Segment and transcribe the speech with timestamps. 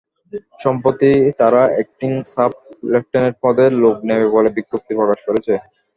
[0.59, 5.53] সম্প্রতি তারা acting sub lieutenant পদে লোক নেবে বলে বিজ্ঞপ্তি প্রকাশ করেছে।